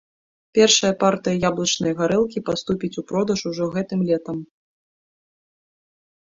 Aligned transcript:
Першая 0.57 0.89
партыя 1.03 1.35
яблычнай 1.49 1.91
гарэлкі 1.99 2.43
паступіць 2.49 2.91
у 3.03 3.05
продаж 3.13 3.39
ужо 3.53 3.65
гэтым 3.79 3.99
летам. 4.11 4.43